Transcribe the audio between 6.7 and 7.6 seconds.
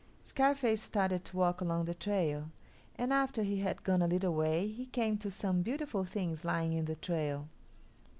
in the trail.